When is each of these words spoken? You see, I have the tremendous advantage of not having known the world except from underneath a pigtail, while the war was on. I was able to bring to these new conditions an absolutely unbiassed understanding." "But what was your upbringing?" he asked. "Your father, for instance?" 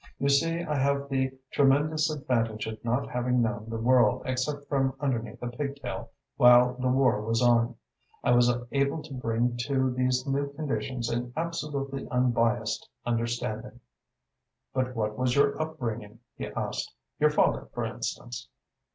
You 0.17 0.29
see, 0.29 0.63
I 0.63 0.79
have 0.79 1.09
the 1.09 1.37
tremendous 1.51 2.09
advantage 2.09 2.65
of 2.65 2.83
not 2.83 3.11
having 3.11 3.39
known 3.39 3.69
the 3.69 3.77
world 3.77 4.23
except 4.25 4.67
from 4.67 4.95
underneath 4.99 5.43
a 5.43 5.47
pigtail, 5.49 6.09
while 6.37 6.73
the 6.79 6.87
war 6.89 7.21
was 7.23 7.39
on. 7.43 7.75
I 8.23 8.31
was 8.31 8.51
able 8.71 9.03
to 9.03 9.13
bring 9.13 9.57
to 9.67 9.93
these 9.93 10.25
new 10.25 10.51
conditions 10.53 11.07
an 11.11 11.31
absolutely 11.37 12.07
unbiassed 12.09 12.89
understanding." 13.05 13.79
"But 14.73 14.95
what 14.95 15.19
was 15.19 15.35
your 15.35 15.61
upbringing?" 15.61 16.17
he 16.35 16.47
asked. 16.47 16.95
"Your 17.19 17.29
father, 17.29 17.69
for 17.71 17.85
instance?" 17.85 18.47